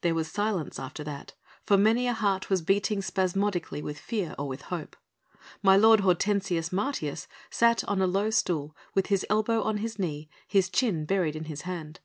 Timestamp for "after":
0.80-1.04